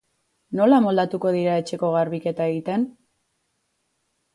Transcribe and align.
Nola 0.59 0.79
moldatuko 0.85 1.35
dira 1.37 1.59
etxeko 1.65 1.93
garbiketa 1.99 2.51
egiten? 2.51 2.93